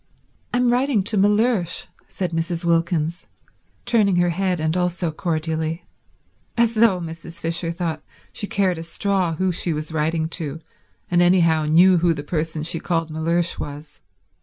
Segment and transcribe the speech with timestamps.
[0.51, 2.65] "I'm writing to Mellersh," said Mrs.
[2.65, 3.27] Wilkins,
[3.85, 7.39] turning her head and also cordially—as though, Mrs.
[7.39, 8.01] Fisher thought,
[8.33, 10.59] she cared a straw who she was writing to
[11.11, 14.01] and anyhow knew who the person she called Mellersh was.